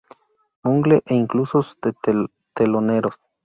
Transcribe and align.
Bungle 0.63 0.97
e 1.05 1.13
Incubus 1.13 1.67
de 1.83 1.91
teloneros. 2.55 3.17